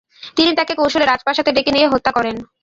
[0.37, 2.35] তিনি তাকে কৌশলে রাজপ্রাসাদে ডেকে নিয়ে হত্যা করেন।